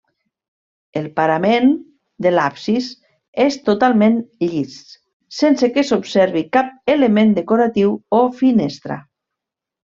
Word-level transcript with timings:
El 0.99 1.03
parament 1.17 1.67
de 2.25 2.31
l'absis 2.31 2.87
és 3.45 3.57
totalment 3.69 4.17
llis, 4.45 4.79
sense 5.41 5.71
que 5.77 5.85
s'observi 5.91 6.43
cap 6.59 6.73
element 6.95 7.37
decoratiu 7.41 7.95
o 8.23 8.25
finestra. 8.43 8.99